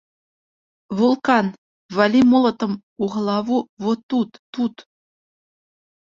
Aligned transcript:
Вулкан, 1.01 1.47
валі 1.97 2.21
молатам 2.31 2.73
у 3.07 3.11
галаву 3.17 3.57
во 3.87 3.93
тут, 4.09 4.31
тут! 4.59 4.75